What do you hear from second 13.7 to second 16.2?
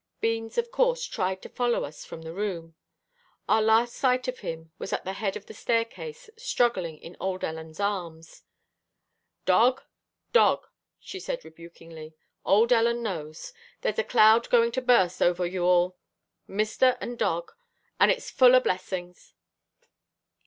There's a cloud going to burst over you all.